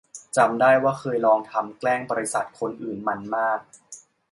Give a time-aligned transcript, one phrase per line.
[0.37, 3.59] จำได้ว่าเคยลองทำ แกล้งบริษัทคนอื่น มันส์มาก